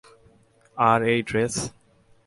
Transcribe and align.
আর 0.77 0.99
এই 1.11 1.19
ড্রেস? 1.29 1.55